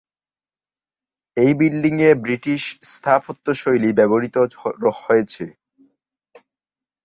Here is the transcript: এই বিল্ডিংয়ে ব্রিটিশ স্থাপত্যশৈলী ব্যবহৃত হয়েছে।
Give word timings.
এই 1.37 1.51
বিল্ডিংয়ে 1.59 2.09
ব্রিটিশ 2.23 2.61
স্থাপত্যশৈলী 2.91 3.89
ব্যবহৃত 3.99 4.35
হয়েছে। 5.01 5.45